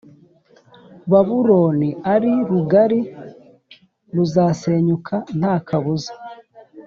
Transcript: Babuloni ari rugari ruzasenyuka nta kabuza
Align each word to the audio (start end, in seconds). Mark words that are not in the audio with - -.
Babuloni 1.11 1.89
ari 2.13 2.31
rugari 2.49 2.99
ruzasenyuka 4.15 5.15
nta 5.39 5.55
kabuza 5.67 6.13